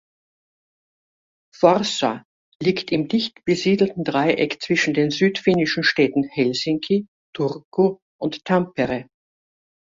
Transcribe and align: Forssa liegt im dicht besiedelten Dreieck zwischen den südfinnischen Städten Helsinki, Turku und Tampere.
Forssa 1.53 2.25
liegt 2.59 2.91
im 2.91 3.07
dicht 3.07 3.45
besiedelten 3.45 4.03
Dreieck 4.03 4.59
zwischen 4.59 4.95
den 4.95 5.11
südfinnischen 5.11 5.83
Städten 5.83 6.23
Helsinki, 6.23 7.05
Turku 7.35 7.99
und 8.19 8.43
Tampere. 8.43 9.05